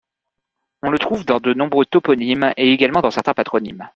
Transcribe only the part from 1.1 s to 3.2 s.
dans de nombreux toponymes et également dans